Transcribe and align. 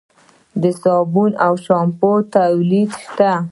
د 0.61 0.63
صابون 0.81 1.31
او 1.45 1.53
شامپو 1.65 2.11
تولید 2.35 2.91
شته؟ 3.03 3.31